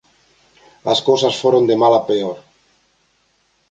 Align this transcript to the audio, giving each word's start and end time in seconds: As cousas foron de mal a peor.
As 0.91 0.99
cousas 1.07 1.35
foron 1.41 1.63
de 1.69 1.75
mal 1.81 1.93
a 1.99 2.01
peor. 2.09 2.37